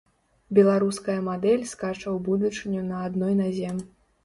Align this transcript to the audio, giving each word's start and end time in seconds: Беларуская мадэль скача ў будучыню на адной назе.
Беларуская 0.57 1.17
мадэль 1.27 1.67
скача 1.73 2.03
ў 2.03 2.17
будучыню 2.31 2.89
на 2.89 3.05
адной 3.11 3.39
назе. 3.45 3.79